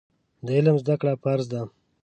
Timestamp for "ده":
1.53-1.61